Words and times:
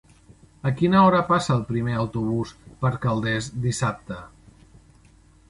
A 0.69 0.69
quina 0.77 1.03
hora 1.09 1.19
passa 1.27 1.51
el 1.55 1.61
primer 1.67 1.99
autobús 2.05 2.55
per 2.81 2.93
Calders 3.05 3.51
dissabte? 3.67 4.19